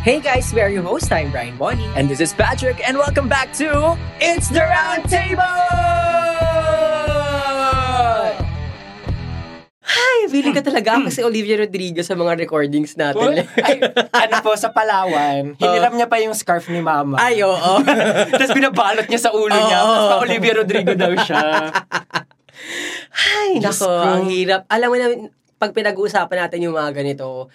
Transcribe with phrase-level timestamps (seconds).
[0.00, 1.12] Hey guys, we are your host.
[1.12, 1.84] I'm Brian Bonnie.
[1.92, 5.44] And this is Patrick, and welcome back to It's the Round Table!
[9.84, 13.44] Hi, feeling ka talaga ako si Olivia Rodrigo sa mga recordings natin.
[13.60, 13.76] Ay,
[14.08, 17.20] ano po, sa Palawan, hiniram niya pa yung scarf ni Mama.
[17.20, 17.72] Ay, oo.
[18.40, 19.84] Tapos binabalot niya sa ulo niya.
[19.84, 21.44] Tapos pa Olivia Rodrigo daw siya.
[23.36, 24.16] Ay, nako, ko.
[24.16, 24.64] ang hirap.
[24.64, 25.28] Alam mo na,
[25.60, 27.52] pag pinag-uusapan natin yung mga ganito,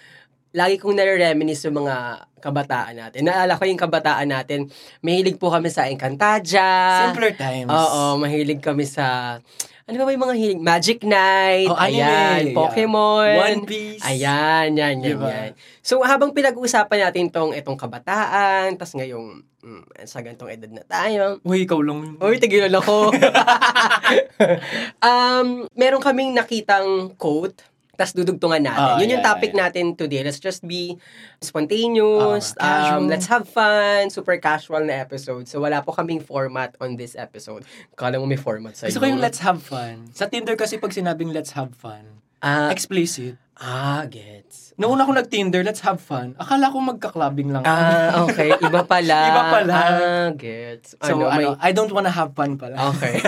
[0.54, 3.26] lagi kong nare-reminisce yung mga kabataan natin.
[3.26, 4.70] Naalala ko yung kabataan natin,
[5.02, 7.10] mahilig po kami sa Encantadia.
[7.10, 7.70] Simpler times.
[7.72, 9.38] Oo, mahilig kami sa...
[9.86, 10.58] Ano ba ba yung mga hilig?
[10.58, 11.70] Magic Knight.
[11.70, 12.02] Oh, anime.
[12.02, 12.56] Ayan, Yeah.
[12.58, 13.34] Pokemon.
[13.38, 14.02] One Piece.
[14.02, 15.30] Ayan, yan, yan, Diba?
[15.30, 15.50] yan.
[15.78, 21.38] So, habang pinag-uusapan natin tong itong kabataan, tas ngayong mm, sa gantong edad na tayo,
[21.46, 22.18] Uy, ikaw lang.
[22.18, 23.14] Uy, tigilan ako.
[25.06, 27.62] um, meron kaming nakitang quote,
[27.96, 28.76] tas dudugtungan natin.
[28.78, 29.66] Ah, Yun yung yeah, topic yeah.
[29.66, 30.20] natin today.
[30.20, 31.00] Let's just be
[31.40, 32.52] spontaneous.
[32.54, 33.00] Casual.
[33.00, 34.12] um, let's have fun.
[34.12, 35.48] Super casual na episode.
[35.48, 37.64] So, wala po kaming format on this episode.
[37.96, 40.12] Kala mo may format sa Gusto ko yung let's have fun.
[40.12, 43.40] Sa Tinder kasi pag sinabing let's have fun, Ah, explicit.
[43.56, 44.76] ah, gets.
[44.76, 46.36] Noong una ko nag-Tinder, let's have fun.
[46.36, 47.64] Akala ko magka-clubbing lang.
[47.64, 48.52] Ah, okay.
[48.60, 49.18] Iba pala.
[49.32, 49.72] Iba pala.
[49.74, 50.92] Ah, gets.
[51.00, 52.76] so, ano, ano, may- I don't wanna have fun pala.
[52.92, 53.16] Okay.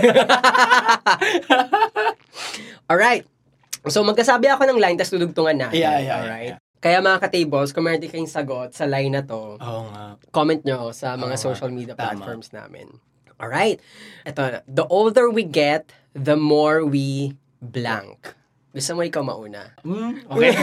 [2.93, 3.25] Alright.
[3.89, 5.77] So, magkasabi ako ng line, tapos tudugtungan natin.
[5.77, 6.53] Yeah, yeah, Alright?
[6.55, 6.59] yeah.
[6.79, 10.15] Kaya mga ka-tables, kung meron kayong sagot sa line na to, Oo nga.
[10.31, 11.43] comment nyo sa mga nga.
[11.43, 12.15] social media Tama.
[12.15, 12.87] platforms namin.
[13.35, 13.83] Alright.
[14.23, 18.35] Ito, the older we get, the more we blank.
[18.71, 19.75] Gusto mo ikaw mauna?
[19.83, 20.55] Hmm, okay.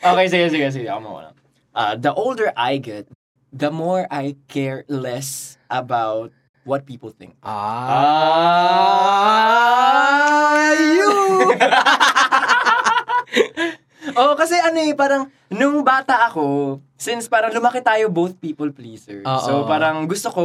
[0.00, 0.88] okay, sige, sige, sige.
[0.88, 1.30] Ako muna.
[1.74, 3.04] Uh, the older I get,
[3.52, 6.32] the more I care less about
[6.64, 7.32] what people think.
[9.74, 11.10] Ah, you!
[14.14, 19.24] Oo, kasi ano eh, parang, nung bata ako, since parang lumaki tayo both people pleasers.
[19.24, 19.42] Oo.
[19.42, 20.44] So, parang gusto ko,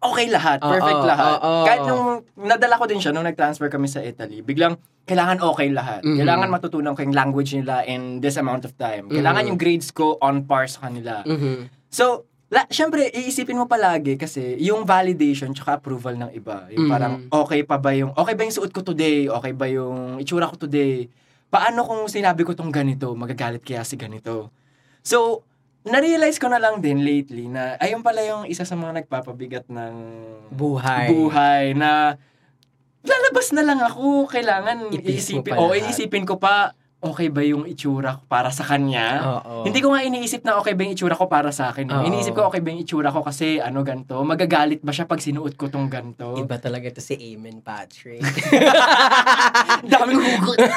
[0.00, 1.36] okay lahat, perfect Oo, lahat.
[1.38, 1.62] oo.
[1.62, 4.74] Kahit nung nadala ko din siya, nung nag-transfer kami sa Italy, biglang,
[5.04, 6.00] kailangan okay lahat.
[6.00, 6.16] Mhm.
[6.16, 9.06] Kailangan matutunan ko yung language nila in this amount of time.
[9.06, 9.48] Kailangan Mhm.
[9.52, 11.20] yung grades ko on par sa kanila.
[11.22, 11.68] Mhm.
[11.92, 16.70] So, la, syempre, iisipin mo palagi kasi yung validation tsaka approval ng iba.
[16.70, 16.92] Yung Mhm.
[16.92, 19.26] parang, okay pa ba yung, okay ba yung suot ko today?
[19.26, 21.10] Okay ba yung itsura ko today?
[21.50, 23.10] Paano kung sinabi ko tong ganito?
[23.12, 24.54] Magagalit kaya si ganito?
[25.02, 25.42] So,
[25.82, 29.94] na-realize ko na lang din lately na ayun pala yung isa sa mga nagpapabigat ng
[30.48, 31.10] Buhay.
[31.10, 32.14] buhay na
[33.04, 34.30] lalabas na lang ako.
[34.30, 35.78] Kailangan Itiis mo iisipin, o lahat.
[35.84, 36.72] iisipin ko pa,
[37.04, 39.20] okay ba yung itsura ko para sa kanya?
[39.44, 39.68] Oo.
[39.68, 41.84] Hindi ko nga iniisip na okay ba yung itsura ko para sa akin.
[41.92, 42.08] Oo.
[42.08, 44.24] Iniisip ko okay ba yung itsura ko kasi ano ganto.
[44.24, 46.32] Magagalit ba siya pag sinuot ko tong ganto?
[46.40, 48.24] Iba talaga ito si Amen Patrick.
[49.92, 50.56] Daming hugot.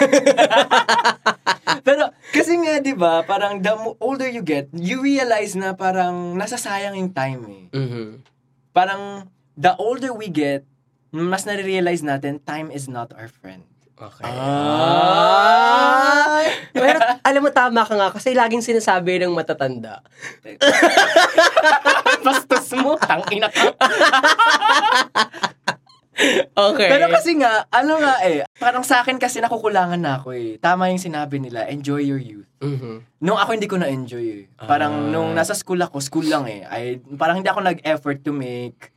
[1.87, 3.71] Pero kasi nga 'di ba, parang the
[4.03, 7.63] older you get, you realize na parang nasasayang yung time eh.
[7.71, 8.27] Mhm.
[8.75, 10.67] Parang the older we get,
[11.15, 13.63] mas nare-realize natin time is not our friend.
[13.97, 14.29] Okay.
[14.29, 15.65] Ah!
[16.77, 20.05] Pero alam mo, tama ka nga kasi laging sinasabi ng matatanda.
[22.25, 23.73] Bastos mo, tangina ka.
[26.57, 26.89] Okay.
[26.89, 30.57] Pero kasi nga, ano nga eh, parang sa akin kasi nakukulangan na ako eh.
[30.57, 32.49] Tama yung sinabi nila, enjoy your youth.
[32.57, 33.21] Mhm.
[33.21, 34.43] Nung ako hindi ko na-enjoy eh.
[34.57, 35.09] Parang Ah.
[35.13, 36.65] nung nasa school ako, school lang eh.
[36.65, 38.89] I, parang hindi ako nag-effort to make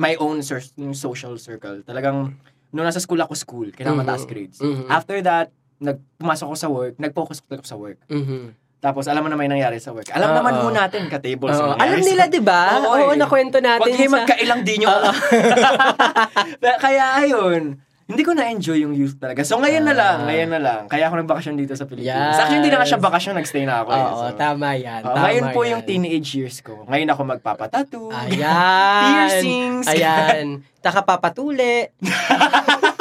[0.00, 0.64] my own cir-
[0.96, 1.84] social circle.
[1.84, 2.32] Talagang,
[2.70, 3.68] nung nasa school ako, school.
[3.70, 4.04] Kailangan Mhm.
[4.04, 4.58] mataas grades.
[4.58, 4.86] Mhm.
[4.86, 7.98] After that, nag, pumasok ako sa work, nag-focus ako sa work.
[8.06, 8.54] Mhm.
[8.76, 10.06] Tapos, alam mo naman yung nangyari sa work.
[10.10, 10.36] Alam Oo.
[10.36, 11.52] naman ho natin, ka-tables.
[11.52, 11.58] Oo.
[11.58, 12.62] yung nangyari alam sa- nila, di ba?
[12.76, 13.18] Oo, Oo, eh.
[13.18, 14.16] nakwento natin Huwag kayo sa...
[14.16, 14.88] magkailang di nyo.
[16.84, 17.62] Kaya ayun,
[18.06, 19.42] hindi ko na-enjoy yung youth talaga.
[19.42, 20.26] So ngayon na lang, Ah.
[20.26, 20.80] ngayon na lang.
[20.86, 22.14] Kaya ako nagbakasyon dito sa Pilipinas.
[22.14, 22.34] Yes.
[22.34, 23.90] Sa akin, hindi na nga siya bakasyon, nagstay na ako.
[23.90, 23.98] eh.
[24.00, 25.00] Oo, So, tama yan.
[25.02, 25.70] oh, tama ngayon po yan.
[25.72, 26.86] yung teenage years ko.
[26.86, 28.06] Ngayon ako magpapatattoo.
[28.08, 29.02] Ayan.
[29.04, 29.86] Piercings.
[29.90, 30.46] Ayan.
[30.78, 31.02] Taka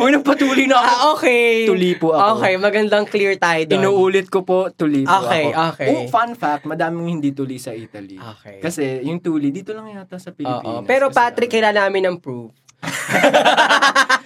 [0.00, 0.88] Uy, nagpatuli na ako.
[0.88, 1.68] Ah, okay.
[1.68, 2.40] Tuli po ako.
[2.40, 3.76] Okay, magandang clear tayo doon.
[3.76, 5.60] Inuulit ko po, tuli po Okay, ako.
[5.76, 5.88] okay.
[5.92, 8.16] Oh, fun fact, madaming hindi tuli sa Italy.
[8.16, 8.64] Okay.
[8.64, 10.36] Kasi yung tuli, dito lang yata sa Oo.
[10.36, 10.88] Pilipinas.
[10.88, 12.50] Pero Kasi, Patrick, kailangan namin ng proof.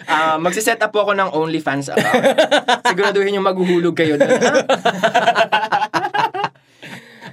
[0.04, 2.22] Ah, magsiset up po ako ng OnlyFans account.
[2.92, 4.30] Siguraduhin yung maghuhulog kayo doon.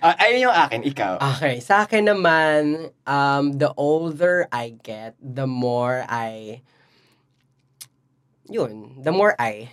[0.02, 1.22] Ah, ayun yung akin, ikaw.
[1.38, 6.66] Okay, sa akin naman, um, the older I get, the more I...
[8.52, 9.72] Yun, the more I...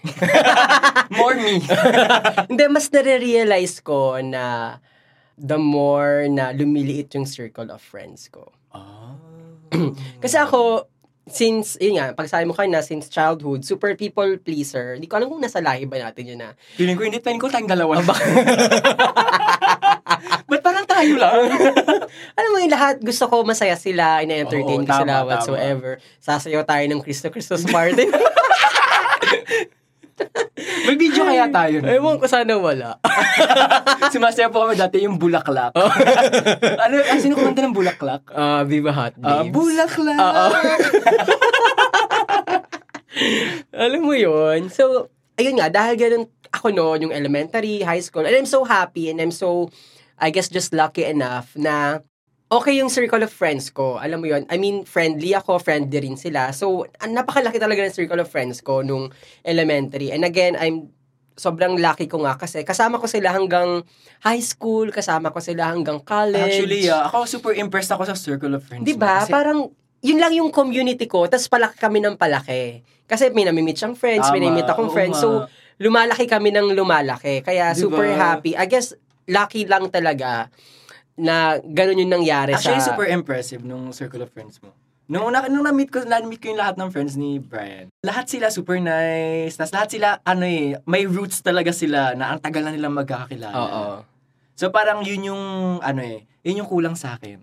[1.19, 1.59] More me.
[2.51, 4.79] Hindi, mas nare-realize ko na
[5.35, 8.55] the more na lumiliit yung circle of friends ko.
[8.71, 9.19] Ah.
[10.23, 10.87] Kasi ako,
[11.27, 14.95] since, yun nga, pagsabi mo kanina, since childhood, super people pleaser.
[14.97, 16.55] Hindi ko alam kung nasa lahi ba natin yun na.
[16.79, 18.01] Feeling ko, hindi, ko tayong dalawa.
[20.49, 21.53] Ba't parang tayo lang?
[22.33, 26.01] alam mo yung lahat, gusto ko masaya sila, ina-entertain Oo, ko sila, tama, whatsoever.
[26.25, 28.09] Sasayaw tayo ng Cristo Christos Martin.
[30.87, 31.79] May video kaya tayo.
[31.79, 31.89] nun?
[31.89, 32.99] Ewan ko sana wala.
[34.15, 35.71] Sumasaya po kami dati yung bulaklak.
[36.85, 38.27] ano, ah, sino kumanta ng bulaklak?
[38.35, 39.55] Ah, Viva Hot Ah, Babes.
[39.55, 40.19] bulaklak!
[40.19, 40.47] Oo.
[43.73, 44.67] Alam mo yun?
[44.69, 45.07] So,
[45.39, 49.21] ayun nga, dahil ganun ako noon, yung elementary, high school, and I'm so happy and
[49.21, 49.71] I'm so,
[50.19, 52.03] I guess, just lucky enough na
[52.49, 54.01] okay yung circle of friends ko.
[54.01, 54.49] Alam mo yun?
[54.49, 56.51] I mean, friendly ako, friendly rin sila.
[56.57, 59.13] So, napakalaki talaga ng circle of friends ko nung
[59.45, 60.11] elementary.
[60.11, 60.93] And again, I'm
[61.39, 63.87] sobrang lucky ko nga kasi kasama ko sila hanggang
[64.27, 66.59] high school, kasama ko sila hanggang college.
[66.59, 68.83] Actually, ah, ako super impressed ako sa circle of friends.
[68.83, 69.07] Di mo.
[69.07, 69.23] ba?
[69.23, 69.71] Kasi- Parang,
[70.03, 72.83] yun lang yung community ko, tapos palaki kami ng palaki.
[73.07, 75.23] Kasi may namimit siyang friends, may Tama, namimit akong friends.
[75.23, 75.47] So,
[75.79, 77.47] lumalaki kami ng lumalaki.
[77.47, 78.59] Kaya Di super happy.
[78.59, 78.93] I guess,
[79.31, 80.51] lucky lang talaga
[81.19, 82.95] na ganun yung nangyari Actually, sa...
[82.95, 84.71] super impressive nung circle of friends mo.
[85.09, 87.89] Nung, na, nung na-meet ko, na-meet ko yung lahat ng friends ni Brian.
[88.05, 89.57] Lahat sila super nice.
[89.57, 93.57] Tapos lahat sila, ano eh, may roots talaga sila na ang tagal na nilang magkakakilala.
[93.57, 93.85] Oo.
[94.59, 95.43] So parang yun yung,
[95.79, 97.39] ano eh, yun yung kulang sa akin.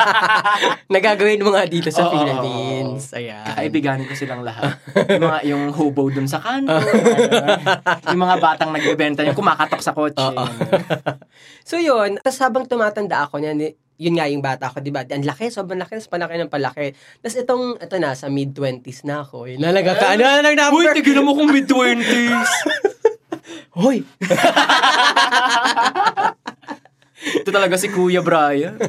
[0.92, 3.16] Nagagawin mo nga dito sa Oo, Philippines.
[3.16, 3.40] Ayan.
[3.40, 4.76] Kakaibiganin ko silang lahat.
[5.16, 6.76] yung mga, yung hobo dun sa kanto.
[8.12, 10.20] yung mga batang nagbebenta, yung kumakatok sa kotse.
[10.20, 10.44] Oo.
[11.64, 15.08] So yun, tapos habang tumatanda ako, yan, yun nga yung bata ko, di ba?
[15.08, 16.92] Ang laki, sobrang laki, tapos palaki ng palaki.
[17.24, 19.48] Tapos itong, ito na, sa mid-20s na ako.
[19.48, 21.00] Yun, Lalaga ka, ano na ng Uy, number?
[21.00, 22.50] tignan mo kung mid-twenties.
[23.72, 24.02] Hoy!
[27.20, 28.80] Ito talaga si Kuya Brian.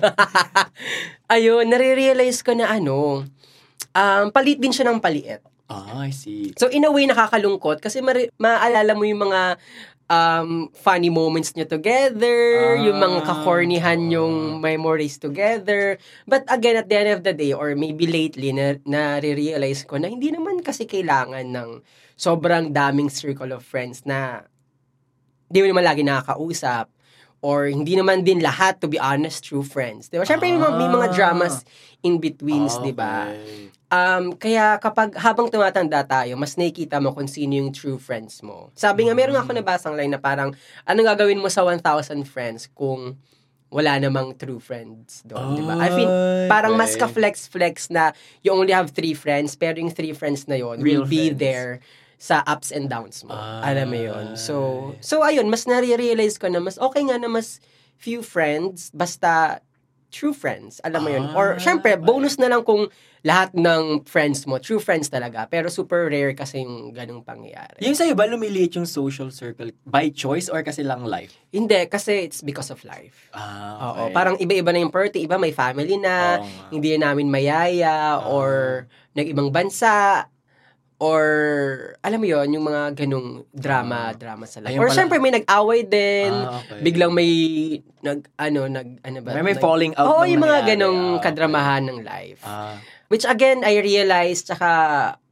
[1.34, 3.28] Ayun, nare-realize ko na ano,
[3.92, 5.44] um, palit din siya ng paliit.
[5.68, 6.52] Ah, I see.
[6.60, 9.56] So in a way, nakakalungkot kasi mari- maalala mo yung mga
[10.12, 14.12] um, funny moments niyo together, Ah, yung mga kakornihan oo.
[14.12, 15.96] yung memories together.
[16.28, 20.12] But again, at the end of the day, or maybe lately, na, na-realize ko na
[20.12, 21.70] hindi naman kasi kailangan ng
[22.16, 24.44] sobrang daming circle of friends na
[25.52, 26.88] hindi mo naman lagi nakakausap
[27.44, 30.08] or hindi naman din lahat, to be honest, true friends.
[30.08, 30.24] Di ba?
[30.24, 31.14] Siyempre, may, mga, may mga Ah.
[31.14, 31.56] dramas
[32.00, 33.28] in betweens, di ba?
[33.28, 33.68] Okay.
[33.92, 38.72] Um, kaya kapag habang tumatanda tayo, mas nakikita mo kung sino yung true friends mo.
[38.72, 40.56] Sabi nga, meron ako nabasang line na parang,
[40.88, 43.20] anong gagawin mo sa 1,000 friends kung
[43.68, 45.76] wala namang true friends doon, di ba?
[45.76, 47.04] I feel, Ay, parang mas okay.
[47.04, 48.12] ka-flex-flex na
[48.44, 51.40] you only have three friends, pero yung three friends na yon will be friends.
[51.40, 51.72] there
[52.22, 53.34] sa ups and downs mo.
[53.34, 53.74] Ay.
[53.74, 54.26] Alam mo yun.
[54.38, 54.56] So,
[55.02, 57.58] so ayun, mas nare-realize ko na mas okay nga na mas
[57.98, 59.58] few friends, basta
[60.12, 60.78] true friends.
[60.84, 61.26] Alam mo yun.
[61.34, 62.04] Or, Ah, syempre, okay.
[62.04, 62.92] bonus na lang kung
[63.24, 65.48] lahat ng friends mo, true friends talaga.
[65.48, 67.80] Pero super rare kasi yung ganung pangyayari.
[67.80, 71.32] Yung sa'yo ba, lumiliit yung social circle by choice or kasi lang life?
[71.50, 73.32] Hindi, kasi it's because of life.
[73.32, 75.24] Ah, Oo, parang iba-iba na yung party.
[75.24, 76.70] Iba may family na, nga.
[76.70, 78.28] hindi na namin mayaya, Ah.
[78.28, 78.86] or
[79.16, 80.28] nag-ibang bansa,
[81.02, 81.26] or
[82.06, 84.14] alam mo yon yung mga ganung drama, Ah.
[84.14, 84.78] drama sa life.
[84.78, 84.98] Or pala.
[85.02, 86.78] syempre may nag-away din, Ah, okay.
[86.86, 87.30] biglang may
[88.06, 89.34] nag ano nag ano ba?
[89.34, 91.24] May, may falling out Oo, bang yung mga ganong Ah, okay.
[91.26, 92.46] kadramahan ng life.
[92.46, 92.78] Ah.
[93.12, 94.70] Which again, I realized, tsaka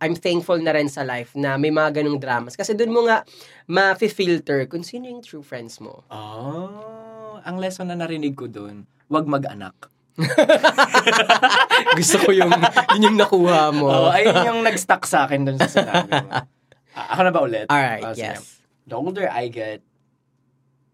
[0.03, 2.59] I'm thankful na rin sa life na may mga ganong dramas.
[2.59, 3.23] Kasi doon mo nga
[3.69, 6.03] ma-filter kung sino yung true friends mo.
[6.11, 9.87] Oh, ang lesson na narinig ko doon, wag mag-anak.
[11.97, 12.51] Gusto ko yung,
[12.93, 13.87] yun yung nakuha mo.
[13.87, 16.31] Oo, ayun yung nag-stuck sa akin doon sa sinabi mo.
[16.89, 17.67] Ah, ako na ba ulit?
[17.69, 18.27] Alright, Ah, sige.
[18.35, 18.59] yes.
[18.83, 19.79] The older I get,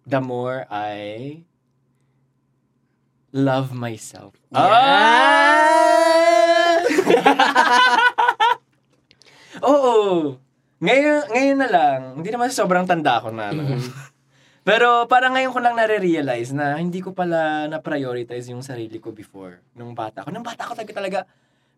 [0.06, 1.42] the more I
[3.32, 4.38] love myself.
[4.54, 4.86] Yeah.
[9.66, 10.36] Oo.
[10.78, 13.50] Ngayon, ngayon na lang, hindi naman sobrang tanda ko na.
[13.50, 13.64] no?
[14.66, 19.62] Pero parang ngayon ko lang nare-realize na hindi ko pala na-prioritize yung sarili ko before.
[19.78, 20.34] Nung bata ko.
[20.34, 21.20] Nung bata ko talaga, talaga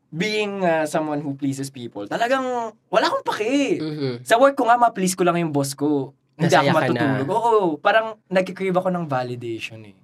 [0.07, 3.83] being uh, someone who pleases people, talagang wala akong paki.
[3.83, 4.23] Mhm.
[4.23, 6.15] Sa work ko nga, ma-please ko lang yung boss ko.
[6.39, 6.87] Hindi Nasaya ako ka na.
[6.87, 7.27] matutulog.
[7.27, 9.99] Oo, parang nagkikrave ako ng validation eh.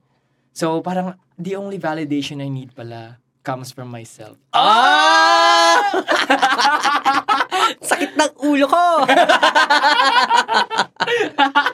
[0.51, 3.15] So, parang the only validation I need pala
[3.47, 4.35] comes from myself.
[4.51, 5.87] Ah!
[7.89, 9.07] Sakit ng ulo ko!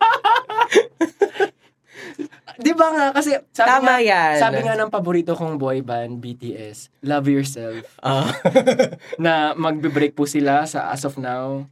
[2.60, 3.06] Di ba nga?
[3.12, 4.36] Kasi sabi Tama nga, yan.
[4.38, 8.28] sabi nga ng paborito kong boy band, BTS, Love Yourself, Ah.
[9.18, 11.64] na magbe-break po sila sa as of now.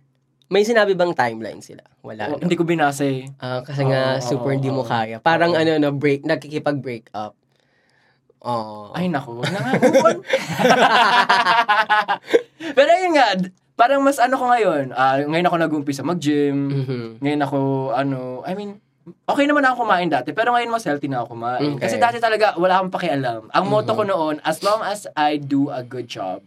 [0.47, 1.83] May sinabi bang timeline sila?
[1.99, 2.31] Wala.
[2.31, 2.39] Oh, no?
[2.39, 3.27] hindi ko binasa eh.
[3.35, 4.87] Ah, kasi nga Oo, super oo, hindi mo oo.
[4.87, 5.19] kaya.
[5.19, 5.53] Parang Oo.
[5.53, 7.35] ano no, break, nagkikipag-break up.
[8.39, 8.87] Oh.
[8.95, 9.43] Ay, naku.
[9.43, 9.71] Wag na nga.
[9.75, 10.17] Move on.
[12.77, 13.25] Pero ayun nga,
[13.75, 14.83] parang mas ano ko ngayon.
[14.93, 16.57] ah, ngayon ako nag-umpisa mag-gym.
[16.71, 16.99] Mhm.
[17.19, 17.59] Ngayon ako,
[17.91, 18.79] ano, I mean,
[19.25, 21.75] okay naman ako kumain dati, pero ngayon mas healthy na ako kumain.
[21.75, 21.83] Okay.
[21.83, 23.41] Kasi dati talaga, wala akong pakialam.
[23.49, 23.97] Ang motto Mhm.
[23.97, 26.43] ko noon, as long as I do a good job,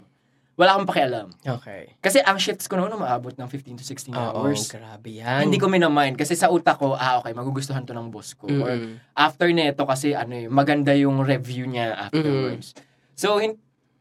[0.55, 1.29] wala akong pakialam.
[1.41, 1.97] Okay.
[1.99, 4.69] Kasi ang shifts ko noon, umaabot ng 15 to 16 Oo, hours.
[4.69, 5.41] grabe yan.
[5.43, 8.45] Hindi ko minamind kasi sa utak ko, ah okay, magugustuhan to ng boss ko.
[8.47, 9.01] Or Mhm.
[9.15, 12.77] after neto kasi ano eh, maganda yung review niya afterwards.
[13.17, 13.57] So, hin-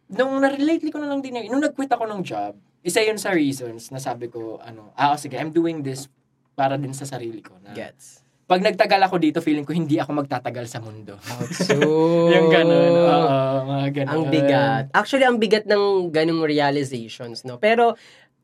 [0.07, 3.31] nung na-relate ko na lang din, yun, nung nag-quit ako ng job, isa yun sa
[3.31, 6.07] reasons na sabi ko, ano, ah, sige, I'm doing this
[6.55, 7.55] para din sa sarili ko.
[7.59, 8.19] Na, Gets.
[8.49, 11.21] Pag nagtagal ako dito, feeling ko hindi ako magtatagal sa mundo.
[11.53, 11.77] So,
[12.33, 12.93] yung ganun.
[12.97, 13.37] Oo,
[13.69, 14.09] mga ganun.
[14.09, 14.83] Ang bigat.
[14.89, 17.61] Actually, ang bigat ng ganung realizations, no?
[17.61, 17.93] Pero,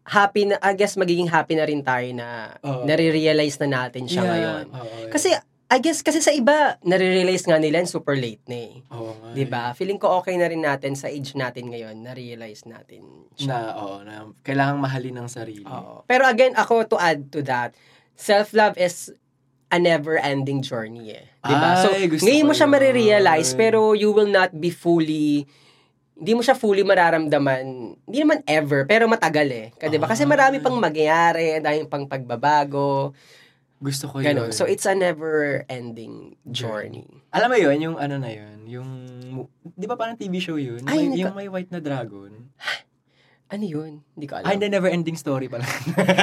[0.06, 2.86] happy na, I guess magiging happy na rin tayo na Oo.
[2.86, 4.66] nare-realize na natin siya Yeah, ngayon.
[4.70, 5.34] oo, Kasi,
[5.66, 8.86] I guess, kasi sa iba, nare-realize nga nila and super late na eh.
[9.34, 9.74] 'Di ba?
[9.74, 13.26] Feeling ko okay na rin natin sa age natin ngayon, na-realize natin eh.
[13.26, 13.58] Na, siya.
[13.74, 15.66] oo, na kailangang mahalin ng sarili.
[15.66, 16.06] Oo.
[16.06, 17.74] Pero again, ako to add to that,
[18.14, 19.10] self-love is
[19.68, 21.26] a never-ending journey eh.
[21.42, 21.70] 'Di ba?
[21.80, 25.46] So, Ay, gusto ngayon mo siya marirealize, pero you will not be fully
[26.16, 27.64] hindi mo siya fully mararamdaman,
[28.02, 29.68] hindi naman ever, pero matagal eh.
[29.76, 30.08] Ka- 'di ba?
[30.08, 30.32] Kasi Ah.
[30.32, 33.12] marami pang mangyayari, dahil pang pagbabago,
[33.78, 34.48] Gusto ko ganun.
[34.48, 34.56] yun.
[34.56, 37.04] So it's a never-ending journey.
[37.30, 38.90] Alam mo yun, yung ano na yun, yung,
[39.68, 40.80] di ba parang TV show yun?
[40.88, 42.48] Ay, may, yung may white na dragon.
[43.56, 44.04] Ano yun?
[44.12, 44.52] Hindi ko alam.
[44.52, 45.64] Ay, hindi, never ending story pala.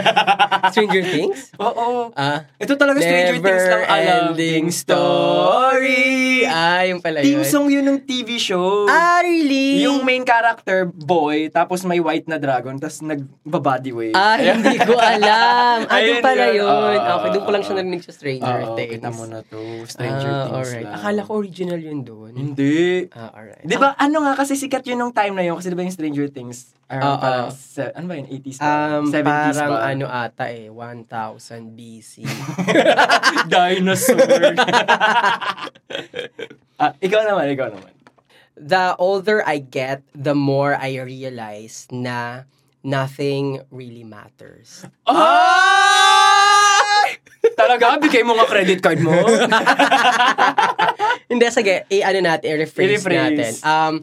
[0.72, 1.48] Stranger Things?
[1.56, 2.12] Oo.
[2.12, 3.96] Ah, Ito talaga Stranger Things lang alam.
[4.36, 6.44] Never-ending story.
[6.44, 7.48] Ah, yung pala Theme yun.
[7.48, 8.84] song yun ng TV show.
[8.84, 9.80] Ah, really?
[9.80, 14.12] Yung main character, boy, tapos may white na dragon, tapos nag-body wave.
[14.12, 15.88] Ah, hindi ko alam.
[15.88, 16.56] Ah, Ayun doon pala yun.
[16.60, 16.98] yun.
[17.00, 18.92] Ah, okay, doon ko lang siya ah, narinig sa Stranger Oo, Things.
[18.92, 19.60] kita mo na to.
[19.88, 20.84] Stranger ah, Things alright.
[20.84, 20.94] lang.
[21.00, 22.36] Akala ko original yun doon.
[22.36, 23.08] Hindi.
[23.08, 23.64] Ah, alright.
[23.64, 25.96] Di ba, ano nga, kasi sikat yun nung time na yun, kasi di ba yung
[25.96, 27.21] Stranger Things, around.
[27.22, 28.66] Parang, se- ano ba yun, 80s ba?
[28.98, 29.78] Um, 70s parang ba?
[29.86, 32.26] ano ata eh, 1000 BC.
[33.52, 34.18] Dinosaur.
[36.82, 37.92] ah, ikaw naman, ikaw naman.
[38.58, 42.44] the older I get, the more I realize na
[42.82, 44.84] nothing really matters.
[45.06, 47.18] Ay!
[47.58, 47.98] Talaga?
[47.98, 49.10] Bigay mo nga credit card mo?
[51.26, 53.18] Hindi, sige, i-ano natin, i-rephrase, I-rephrase.
[53.18, 53.52] natin.
[53.64, 53.94] Um,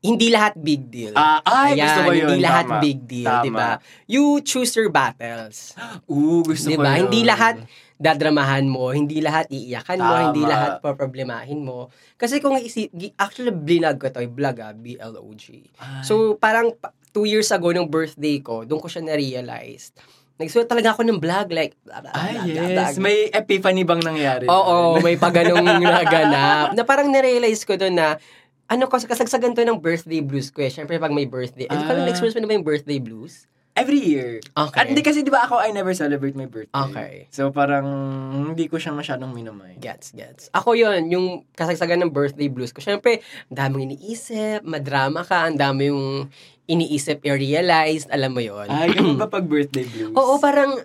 [0.00, 1.12] hindi lahat big deal.
[1.12, 2.28] Ah, ay, gusto ko yun.
[2.28, 2.80] Hindi lahat Tama.
[2.80, 3.42] big deal, Tama.
[3.42, 3.70] di ba?
[4.06, 5.74] You choose your battles.
[6.06, 7.08] Oo, gusto Di ko yun.
[7.08, 7.64] Hindi lahat
[7.96, 10.24] dadramahan mo, hindi lahat iiyakan mo, Tama.
[10.30, 11.88] hindi lahat poproblemahin mo.
[12.14, 15.44] Kasi kung isip, actually, blinag ko to, vlog ah, B-L-O-G.
[15.80, 16.04] Ay.
[16.04, 19.96] So, parang pa- two years ago, nung birthday ko, doon ko siya na-realize.
[20.36, 22.70] Nagsulat talaga ako ng vlog, like, blah, blah, Ay, blah, yes.
[22.70, 22.88] blah.
[23.00, 24.44] May epiphany bang nangyari?
[24.44, 26.76] Oo, may paganong naganap.
[26.76, 28.20] Na parang na-realize ko doon na,
[28.66, 30.70] ano ko, kasagsagan to ng birthday blues ko eh.
[30.70, 31.66] Syempre, pag may birthday.
[31.66, 32.10] Ko alam, Ah.
[32.10, 33.46] experience mo na ba yung birthday blues?
[33.76, 34.40] Every year.
[34.56, 34.78] Okay.
[34.80, 36.72] At hindi kasi di ba ako, I never celebrate my birthday.
[36.88, 37.12] Okay.
[37.28, 37.84] So parang
[38.32, 39.76] hindi ko siya masyadong minamay.
[39.76, 40.48] Gets, gets.
[40.50, 42.80] Ako yon yung kasagsagan ng birthday blues ko.
[42.80, 46.32] Syempre, ang daming iniisip, madrama ka, ang dami yung
[46.64, 50.16] iniisip, i-realize, alam mo yon Ay, ganun ba pag birthday blues?
[50.16, 50.80] Oo, parang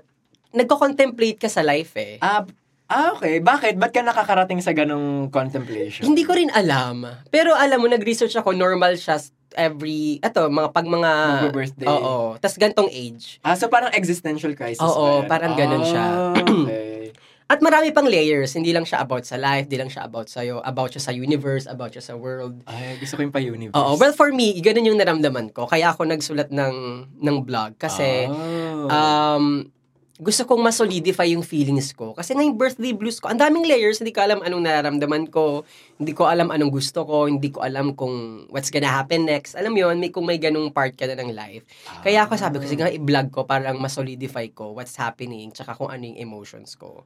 [0.52, 2.20] nagko-contemplate ka sa life eh.
[2.20, 2.44] Ah,
[2.92, 3.40] ah, okay.
[3.40, 3.80] Bakit?
[3.80, 6.04] Ba't ka nakakarating sa ganong contemplation?
[6.04, 7.08] Hindi ko rin alam.
[7.32, 9.18] Pero alam mo, nag-research ako, normal siya
[9.56, 11.12] every, eto, mga pag mga...
[11.44, 11.88] Magbe-birthday.
[11.88, 12.40] Oo.
[12.40, 13.40] Tas gantong age.
[13.44, 15.28] Ah, so parang existential crisis Oo, yan?
[15.28, 16.06] parang ganun siya.
[16.08, 17.12] Ah, okay.
[17.52, 18.56] At marami pang layers.
[18.56, 21.68] Hindi lang siya about sa life, hindi lang siya about sa'yo, about siya sa universe,
[21.68, 22.64] about siya sa world.
[22.64, 23.76] Ay, gusto ko yung pa-universe.
[23.76, 24.00] Oo.
[24.00, 25.68] Well, for me, ganun yung naramdaman ko.
[25.68, 26.76] Kaya ako nagsulat ng,
[27.20, 27.76] ng blog.
[27.76, 28.88] Kasi, Oh.
[28.88, 29.68] um,
[30.22, 32.14] gusto kong ma-solidify yung feelings ko.
[32.14, 35.66] Kasi ngayong birthday blues ko, ang daming layers, hindi ko alam anong nararamdaman ko,
[35.98, 39.58] hindi ko alam anong gusto ko, hindi ko alam kung what's gonna happen next.
[39.58, 41.66] Alam mo yun, may, kung may ganung part ka na ng life.
[42.06, 45.74] Kaya ako sabi ko, sige nga, i-vlog ko para lang ma-solidify ko what's happening, tsaka
[45.74, 47.02] kung ano yung emotions ko.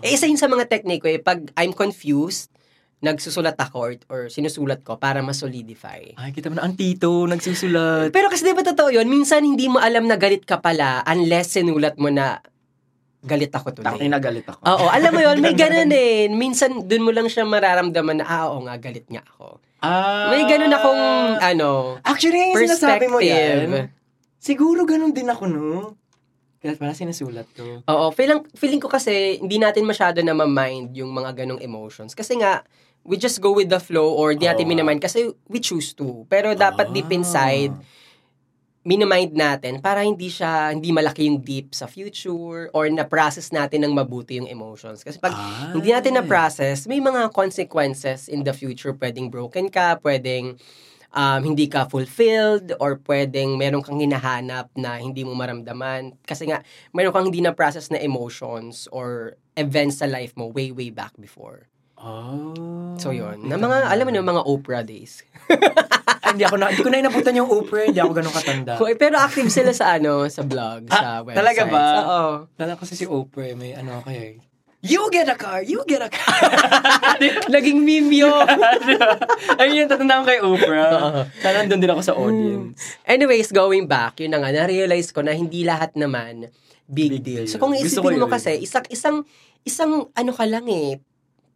[0.00, 2.55] Eh, isa yun sa mga technique ko, eh, pag I'm confused,
[2.98, 6.16] nagsusulat ako or, or sinusulat ko para ma-solidify.
[6.16, 8.08] Ay, kita mo na ang tito, nagsusulat.
[8.08, 11.52] Pero kasi di ba totoo yun, minsan hindi mo alam na galit ka pala unless
[11.52, 12.40] sinulat mo na
[13.20, 14.06] galit ako today.
[14.06, 14.62] na galit ako.
[14.62, 16.30] Oo, alam mo yun, may ganun eh.
[16.30, 19.58] Minsan, dun mo lang siya mararamdaman na, ah, oo nga, galit nga ako.
[19.78, 21.02] Ah, May ganun akong,
[21.36, 23.92] ano, Actually, yung sinasabi mo yan, perspective.
[24.38, 25.98] siguro ganun din ako, no?
[26.66, 27.86] Kaya pala sinusulat ko.
[27.86, 32.10] Oo, feeling, feeling ko kasi, hindi natin masyado na ma-mind yung mga ganong emotions.
[32.10, 32.66] Kasi nga,
[33.06, 34.72] we just go with the flow or di natin Oo.
[34.74, 36.26] minamind kasi we choose to.
[36.26, 37.70] Pero dapat deep inside,
[38.82, 43.94] minimind natin para hindi siya, hindi malaki yung deep sa future or na-process natin ng
[43.94, 45.02] mabuti yung emotions.
[45.02, 45.70] Kasi pag Ah.
[45.74, 48.94] hindi natin na-process, may mga consequences in the future.
[48.94, 50.54] Pwedeng broken ka, pwedeng
[51.12, 56.16] um, hindi ka fulfilled, or pwedeng meron kang hinahanap na hindi mo maramdaman.
[56.24, 60.90] Kasi nga, meron kang hindi na-process na emotions or events sa life mo way, way
[60.90, 61.68] back before.
[61.96, 62.92] Oh.
[63.00, 63.48] So, yun.
[63.48, 65.24] Na mga, alam mo na, mga Oprah days.
[66.26, 68.72] Ay, hindi ako na, hindi ko na inabutan yung Oprah, hindi ako ganun katanda.
[69.00, 71.38] Pero active sila sa ano, sa blog, sa Ah, website.
[71.40, 71.84] talaga ba?
[71.96, 72.24] Oo.
[72.60, 74.36] Lala kasi si Oprah, may ano ako eh.
[74.86, 75.60] You get a car!
[75.60, 76.38] You get a car!
[77.50, 78.46] Naging meme yun.
[79.60, 81.26] Ayun yung tatandaan kay Oprah.
[81.42, 82.78] Sana nandun din ako sa audience.
[83.02, 86.48] Anyways, going back, yun na nga, na-realize ko na hindi lahat naman
[86.86, 87.42] big, Big deal.
[87.44, 87.50] deal.
[87.50, 89.26] So kung isipin mo kasi, isang, isang,
[89.60, 91.02] isang, ano ka lang eh,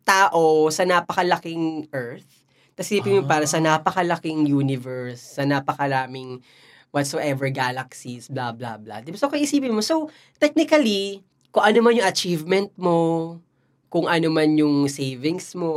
[0.03, 2.27] tao sa napakalaking earth,
[2.75, 3.31] tapos isipin mo Ah.
[3.31, 6.43] para sa napakalaking universe, sa napakalaming
[6.91, 8.99] whatsoever galaxies, blah, blah, blah.
[8.99, 9.15] Diba?
[9.15, 10.11] So kung isipin mo, so
[10.43, 12.99] technically, kung ano man yung achievement mo,
[13.90, 15.71] kung ano man yung savings mo,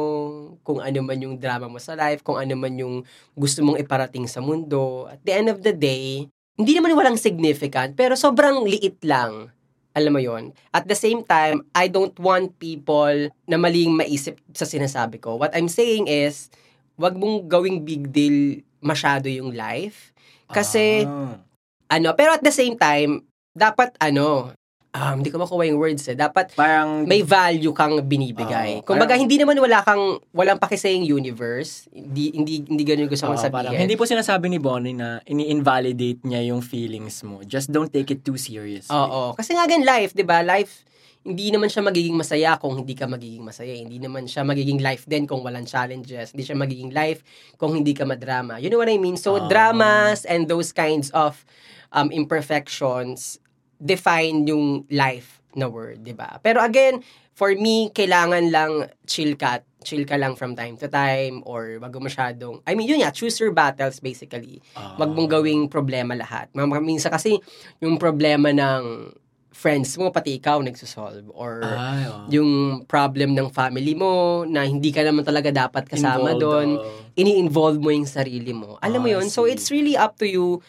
[0.62, 3.02] kung ano man yung drama mo sa life, kung ano man yung
[3.34, 7.98] gusto mong iparating sa mundo, at the end of the day, hindi naman walang significant,
[7.98, 9.50] pero sobrang liit lang.
[9.98, 10.54] Alam mo yon.
[10.74, 15.38] At the same time, I don't want people na maling maisip sa sinasabi ko.
[15.38, 16.54] What I'm saying is,
[16.98, 20.14] wag mong gawing big deal masyado yung life.
[20.54, 21.42] Kasi, Ah.
[21.90, 23.26] ano, pero at the same time,
[23.58, 24.54] dapat ano,
[24.94, 26.16] um, hindi ko makuha yung words eh.
[26.16, 28.80] Dapat parang may value kang binibigay.
[28.80, 31.90] Oo, Kung baga, parang- hindi naman wala kang, walang pakisayang universe.
[31.90, 33.82] Hindi, hindi, hindi ganun gusto kong parang sabihin.
[33.84, 37.42] hindi po sinasabi ni Bonnie na ini-invalidate niya yung feelings mo.
[37.44, 38.94] Just don't take it too seriously.
[38.94, 39.34] Oo.
[39.34, 40.46] Kasi nga gan life, 'di ba?
[40.46, 40.86] Life
[41.24, 43.72] hindi naman siya magiging masaya kung hindi ka magiging masaya.
[43.72, 46.36] Hindi naman siya magiging life din kung walang challenges.
[46.36, 47.24] Hindi siya magiging life
[47.56, 48.60] kung hindi ka madrama.
[48.60, 49.16] You know what I mean?
[49.16, 49.48] So, Ah.
[49.48, 51.48] dramas and those kinds of
[51.96, 53.40] um, imperfections
[53.84, 56.40] define yung life na word, 'di ba?
[56.40, 57.04] Pero again,
[57.36, 58.72] for me, kailangan lang
[59.06, 63.04] chill ka chill ka lang from time to time or wag masyadong I mean yun
[63.04, 64.64] nga choose your battles basically
[64.96, 66.48] wag mong gawing problema lahat.
[66.56, 67.36] Minsan kasi
[67.84, 69.12] yung problema ng
[69.54, 72.26] friends mo pati ikaw nagsosolve or Ay, oo.
[72.32, 72.52] yung
[72.90, 77.14] problem ng family mo na hindi ka naman talaga dapat kasama doon, oo.
[77.14, 78.82] ini-involve mo yung sarili mo.
[78.82, 79.30] Alam mo Ah, yun?
[79.30, 80.64] So it's really up to you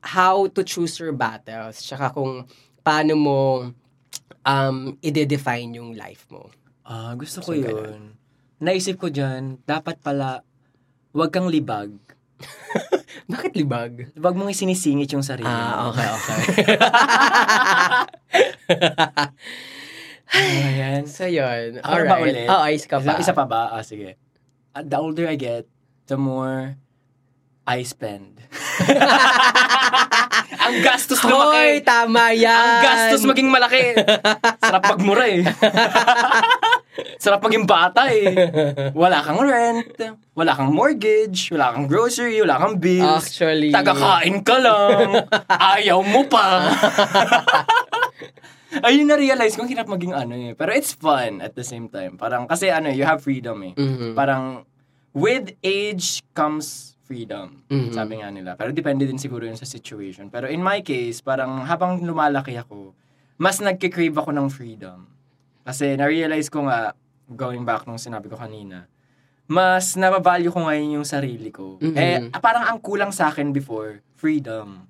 [0.00, 2.46] how to choose your battles tsaka kung
[2.80, 3.40] paano mo
[4.42, 6.48] um i-define yung life mo.
[6.82, 8.16] Ah, gusto ko So, yun.
[8.58, 10.40] Naisip ko dyan, dapat pala,
[11.12, 11.92] wag kang libag.
[13.32, 14.10] Bakit libag?
[14.16, 16.44] Wag mong isinisingit yung sarili Ah, okay, okay.
[20.32, 21.08] Ayan.
[21.08, 21.80] so yun.
[21.80, 22.24] Ako na ba Alright.
[22.24, 22.48] ulit?
[22.48, 23.12] Oo, ka Isa, pa.
[23.20, 23.62] isa pa ba?
[23.72, 24.16] Ah, sige.
[24.76, 25.64] Uh, the older I get,
[26.06, 26.76] the more
[27.64, 28.40] I spend.
[30.68, 31.80] Ang gastos Hoy, lumaki.
[31.80, 32.52] tama yan.
[32.52, 33.96] Ang gastos maging malaki.
[34.60, 35.40] Sarap magmura eh.
[37.22, 38.28] Sarap maging bata eh.
[38.92, 39.96] Wala kang rent,
[40.34, 43.26] wala kang mortgage, wala kang grocery, wala kang bills.
[43.32, 43.70] Actually.
[43.70, 45.24] Tagakain ka lang.
[45.48, 46.68] Ayaw mo pa.
[48.84, 50.52] Ayun na-realize kong hirap maging ano eh.
[50.52, 52.20] Pero it's fun at the same time.
[52.20, 53.72] Parang, kasi ano, you have freedom eh.
[53.72, 54.12] Mhm.
[54.12, 54.68] Parang,
[55.16, 57.64] with age comes freedom.
[57.72, 57.96] Mhm.
[57.96, 58.52] Sabi nga nila.
[58.52, 60.28] Pero depende din siguro yun sa situation.
[60.28, 62.92] Pero in my case, parang habang lumalaki ako,
[63.40, 65.08] mas nagkikrave ako ng freedom.
[65.64, 66.92] Kasi na-realize ko nga,
[67.26, 68.84] going back nung sinabi ko kanina,
[69.48, 71.80] mas nabavalue ko ngayon yung sarili ko.
[71.80, 71.96] Mhm.
[71.96, 74.84] Eh, parang ang kulang sa akin before, freedom.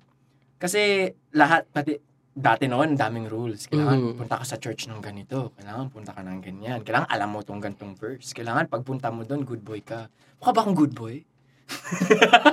[0.59, 1.95] Kasi lahat, pati,
[2.31, 3.67] dati noon, daming rules.
[3.67, 4.15] Kailangan Mhm.
[4.15, 5.55] punta ka sa church ng ganito.
[5.55, 6.79] Kailangan punta ka ng ganyan.
[6.83, 8.31] Kailangan alam mo tong gantong verse.
[8.31, 10.07] Kailangan pagpunta mo doon, good boy ka.
[10.39, 11.23] Mukha ba akong good boy?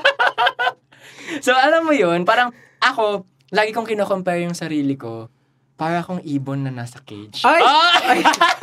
[1.45, 5.29] so, alam mo yun, parang ako, lagi kong kinocompare yung sarili ko,
[5.77, 7.45] para akong ibon na nasa cage.
[7.45, 7.61] Ay!
[7.61, 8.21] Ay!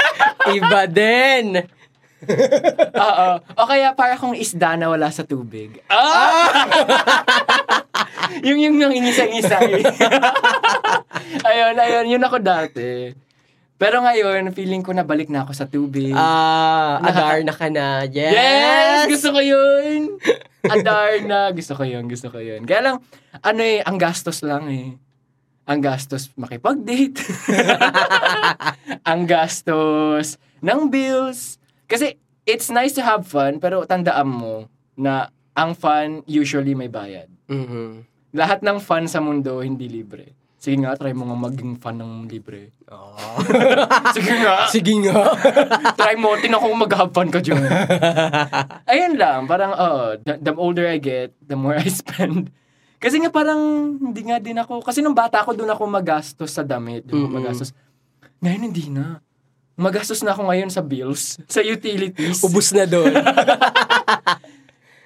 [0.58, 1.62] Iba din.
[2.98, 3.28] Oo.
[3.60, 5.78] O kaya para akong isda na wala sa tubig.
[5.94, 6.50] Ah!
[8.48, 9.62] yung yung yung ingisa-ngisa.
[9.62, 9.86] eh.
[11.46, 12.18] ayun, ayun.
[12.18, 13.14] Yun ako dati.
[13.82, 16.14] Pero ngayon, feeling ko na balik na ako sa tubig.
[16.16, 18.06] Ah, adar na ka na.
[18.08, 18.32] Yes!
[18.32, 19.06] Yes!
[19.10, 20.22] Gusto ko yun!
[20.64, 21.52] Adar na.
[21.52, 22.06] Gusto ko yun.
[22.08, 22.64] Gusto ko yun.
[22.64, 22.98] Kaya lang,
[23.44, 24.96] ano eh, ang gastos lang eh.
[25.68, 27.20] Ang gastos makipag-date.
[29.10, 31.60] ang gastos ng bills.
[31.90, 32.16] Kasi,
[32.48, 34.56] it's nice to have fun, pero tandaan mo
[34.96, 37.30] na ang fun usually may bayad.
[37.50, 38.06] Mhm.
[38.34, 40.34] Lahat ng fun sa mundo hindi libre.
[40.64, 42.72] Sige nga, try mo nga maging fun ng libre.
[42.88, 43.20] Oh.
[44.16, 44.56] Sige nga.
[44.72, 45.36] Sige nga.
[46.00, 46.72] try mo, tinan ko
[47.12, 47.68] fun ka dyan.
[48.92, 52.48] Ayun lang, parang, oh, the, the older I get, the more I spend.
[52.96, 53.60] Kasi nga parang
[54.00, 57.44] hindi nga din ako, kasi nung bata ako doon ako magastos sa damit, doon Mm-mm.
[57.44, 57.76] magastos.
[58.40, 59.20] Ngayon hindi na.
[59.76, 62.40] Magastos na ako ngayon sa bills, sa utilities.
[62.40, 63.12] Ubus na doon.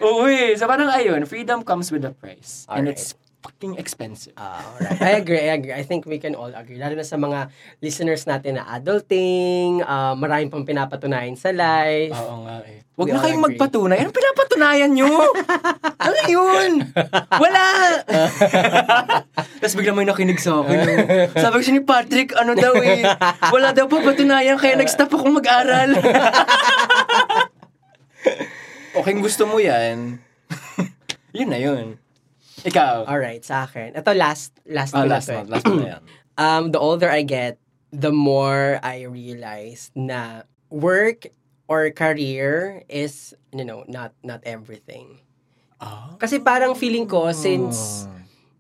[0.06, 0.54] Oo eh.
[0.54, 2.70] So parang ayun, freedom comes with a price.
[2.70, 3.02] And Alright.
[3.02, 4.36] it's fucking expensive.
[4.36, 4.99] Ah, alright.
[4.99, 5.71] I agree, I agree.
[5.71, 6.75] I think we can all agree.
[6.75, 7.47] Lalo na sa mga
[7.79, 12.12] listeners natin na adulting, uh, maraming pang pinapatunayan sa life.
[12.12, 12.83] Oo nga eh.
[12.99, 13.55] Huwag na kayong agree.
[13.55, 13.97] magpatunay.
[14.03, 15.12] Anong pinapatunayan nyo?
[16.05, 16.71] ano yun?
[17.39, 17.63] Wala!
[19.63, 20.75] Tapos bigla may nakinig sa akin.
[20.75, 20.99] oh.
[21.39, 23.07] Sabi ko siya ni Patrick, ano daw eh.
[23.53, 25.93] Wala daw pa patunayan, kaya nag-stop akong mag-aral.
[28.99, 30.19] okay, gusto mo yan.
[31.31, 31.95] yun na yun.
[32.65, 33.06] Ikaw.
[33.06, 33.93] Alright, sa akin.
[33.93, 35.46] Ito last, last na last one.
[35.46, 36.02] Last one yan.
[36.38, 37.58] Um, the older I get,
[37.89, 41.26] the more I realize na work
[41.65, 45.17] or career is, you know, not not everything.
[45.82, 46.13] Ah.
[46.22, 48.06] Kasi parang feeling ko, since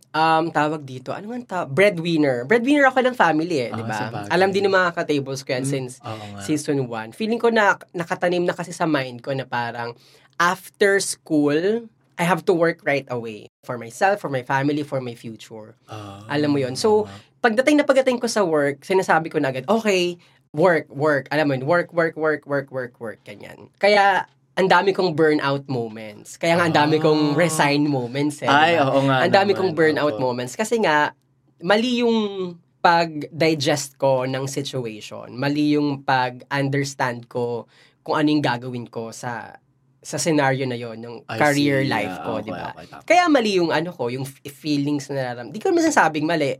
[0.09, 4.25] um tawag dito ano man ta breadwinner breadwinner ako ng family eh di Ah, ba
[4.33, 6.41] alam din ng mga ka-tables ko yan Mm, since nga.
[6.41, 9.93] season 1 feeling ko na nakatanim na kasi sa mind ko na parang
[10.41, 11.85] after school
[12.17, 16.25] I have to work right away for myself for my family for my future Ah.
[16.27, 17.05] alam mo yon so
[17.39, 20.17] pagdating na pagdating ko sa work sinasabi ko na agad okay
[20.51, 24.25] work work alam mo yun work work work work work work ganyan kaya
[24.57, 26.33] ang dami kong burnout moments.
[26.33, 27.45] Kaya nga ang dami kong Ah.
[27.45, 28.49] resign moments eh.
[28.49, 29.21] Ay, oo nga.
[29.21, 29.57] ang dami naman.
[29.61, 30.23] kong burnout Oo.
[30.25, 31.13] moments kasi nga
[31.61, 37.69] mali yung pag-digest ko ng situation, mali yung pag-understand ko
[38.01, 39.61] kung ano yung gagawin ko sa
[39.99, 41.89] sa scenario na yon ng I career see.
[41.89, 42.69] life Yeah, ko, okay, di ba?
[42.71, 43.01] okay, tama.
[43.03, 45.49] Kaya mali yung ano ko, yung feelings na nararam.
[45.49, 46.55] Di ko naman sinasabing mali.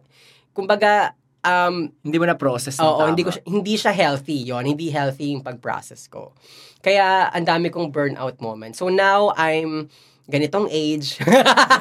[0.52, 3.10] Kumbaga, um, Hindi mo na-process ng Oo, tama.
[3.10, 6.34] hindi ko siya- hindi siya healthy 'yon, hindi healthy yung pag-process ko.
[6.80, 8.78] Kaya ang dami kong burnout moments.
[8.78, 9.88] So now I'm
[10.28, 11.15] ganitong age.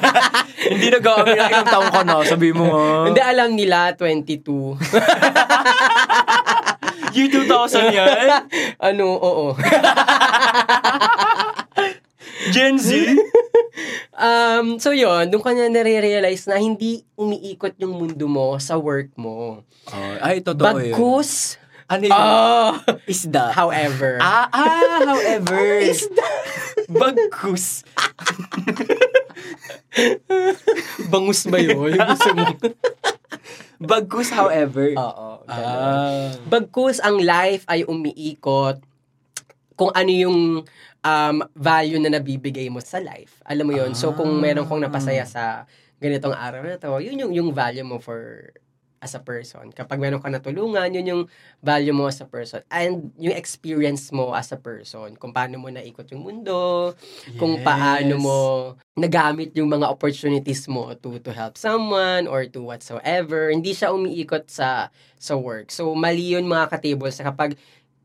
[0.71, 2.63] hindi nag-aamin na ilang taong ka na, sabi mo
[3.03, 4.79] hindi alam nila 22.
[7.17, 8.45] Year 2000 yan?
[8.93, 9.45] ano, oo.
[12.53, 12.93] Gen Z?
[14.13, 19.13] Um, so 'yon, doon ko na nare-realize na hindi umiikot yung mundo mo sa work
[19.17, 19.65] mo.
[19.89, 20.93] Oh, ay, totoo yun.
[20.93, 21.57] Bagkus.
[21.87, 22.13] Ano yun?
[22.13, 22.77] Ah,
[23.07, 23.55] Isda.
[23.55, 24.19] however.
[24.21, 25.87] Ah, ah, however.
[27.01, 27.81] Bagkus.
[31.09, 31.95] Bangus ba 'yun?
[31.95, 32.45] Yung gusto mo?
[33.81, 34.95] Bagkus, however.
[34.95, 35.29] Oo.
[35.47, 36.33] Ah.
[36.47, 38.81] Bagkus ang life ay umiikot
[39.77, 40.39] kung ano yung
[41.05, 43.39] um, value na nabibigay mo sa life.
[43.45, 43.93] Alam mo yun?
[43.93, 44.41] So, kung Ah.
[44.41, 45.69] meron kong napasaya sa
[46.01, 48.51] ganitong araw na to, yun yung, yung value mo for
[48.97, 49.69] as a person.
[49.69, 51.23] Kapag meron ka natulungan, yun yung
[51.61, 52.65] value mo as a person.
[52.67, 55.13] And yung experience mo as a person.
[55.15, 56.93] Kung paano mo naikot yung mundo,
[57.37, 57.65] kung Yes.
[57.65, 58.37] paano mo
[58.97, 63.53] nagamit yung mga opportunities mo to to help someone or to whatsoever.
[63.53, 65.69] Hindi siya umiikot sa sa work.
[65.69, 67.53] So mali yun mga ka-tables kapag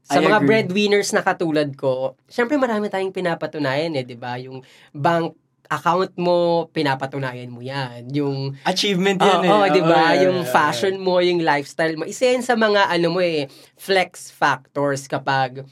[0.05, 0.49] sa I mga agree.
[0.49, 4.35] breadwinners na katulad ko, syempre marami tayong pinapatunayan eh, 'di ba?
[4.37, 4.61] Yung
[4.93, 5.33] bank
[5.71, 8.11] account mo, pinapatunayan mo 'yan.
[8.15, 9.51] Yung Achievement yan eh.
[9.51, 10.19] Oo, 'di ba?
[10.19, 12.05] Yung yeah, yeah, fashion mo, yung lifestyle mo.
[12.09, 13.47] Isa yan sa mga ano mo eh,
[13.79, 15.63] flex factors kapag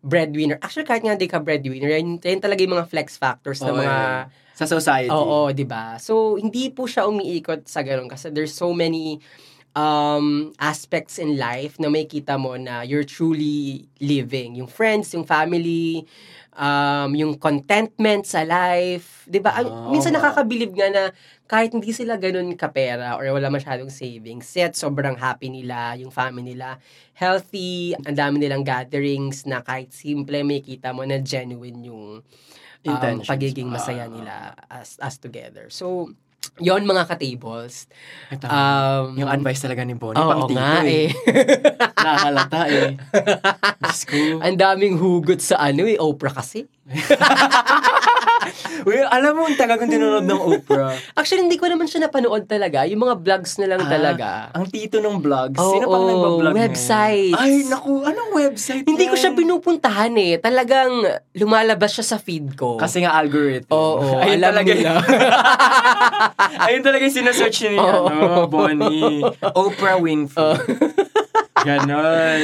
[0.00, 0.56] breadwinner.
[0.64, 3.78] Actually, kahit nga hindi ka breadwinner, yan, yan talaga yung mga flex factors na Oo,
[3.80, 4.24] mga yeah.
[4.60, 5.08] Sa society.
[5.08, 5.96] Oo, 'di ba?
[5.96, 9.16] So hindi po siya umiikot sa ganun kasi there's so many
[9.72, 14.60] um aspects in life na may kita mo na you're truly living.
[14.60, 16.04] Yung friends, yung family,
[16.54, 19.54] um yung contentment sa life, 'di ba?
[19.62, 21.02] Oo minsan nakakabilib nga na
[21.46, 26.54] kahit hindi sila ganun kapera or wala masyadong savings, yet sobrang happy nila, yung family
[26.54, 26.78] nila,
[27.14, 32.22] healthy, ang dami nilang gatherings na kahit simple may kita mo na genuine yung
[32.86, 34.10] um, pagiging masaya Ah.
[34.10, 34.34] nila
[34.70, 35.68] as as together.
[35.70, 36.10] So,
[36.60, 37.88] yon mga ka-tables.
[38.28, 38.44] Ito.
[38.48, 41.08] Um, yung advice talaga ni Bonnie, Oo pang tito nga eh.
[41.08, 41.08] eh.
[42.68, 42.88] Eh.
[44.44, 46.68] Ang daming hugot sa ano eh, Oprah kasi.
[48.82, 50.94] Uy, alam mo, ang tagal kong tinunod ng Oprah.
[51.18, 52.84] Actually, hindi ko naman siya napanood talaga.
[52.84, 54.28] Yung mga vlogs na lang Ah, talaga.
[54.52, 55.56] Ang tito ng vlogs.
[55.56, 56.64] Oo, Sino pang nagbablog ngayon?
[56.66, 57.36] websites.
[57.36, 59.20] Ay, naku, anong website Hindi ko yan?
[59.20, 60.32] siya pinupuntahan eh.
[60.36, 60.92] Talagang
[61.32, 62.76] lumalabas siya sa feed ko.
[62.76, 63.68] Kasi nga algorithm.
[63.68, 64.92] Oo, Ayun alam talaga nila.
[66.64, 68.04] Ayun talaga yung sinesearch niya ni Oo.
[68.06, 69.20] ano, Bonnie.
[69.52, 70.56] Oprah Winfrey.
[71.60, 72.40] Ganon.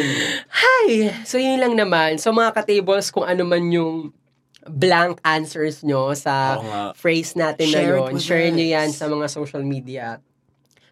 [0.51, 0.87] Hi!
[1.25, 2.17] So, yun lang naman.
[2.17, 4.13] So, mga ka-tables, kung ano man yung
[4.69, 6.59] blank answers nyo sa
[6.95, 10.19] phrase natin Share na yun, share nyo yan sa mga social media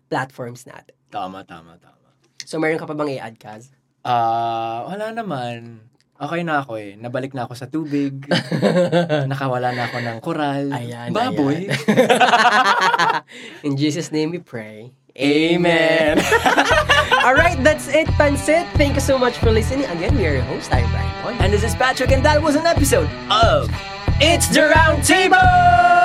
[0.09, 0.95] platforms natin.
[1.11, 2.09] Tama, tama, tama.
[2.45, 3.73] So, meron ka pa bang i-add, Kaz?
[4.05, 5.81] Ah, wala naman.
[6.15, 6.95] Okay na ako eh.
[6.95, 8.15] Nabalik na ako sa tubig.
[9.31, 10.71] Nakawala na ako ng koral.
[10.71, 11.67] Ayan, Baboy.
[13.67, 14.95] In Jesus' name we pray.
[15.19, 16.23] Amen.
[17.25, 18.71] Alright, that's it, Pansit.
[18.75, 19.87] Thank you so much for listening.
[19.87, 22.67] Again, we are your host, I'm Brian and this is Patrick and that was an
[22.67, 23.71] episode of
[24.21, 26.04] It's the Round Table!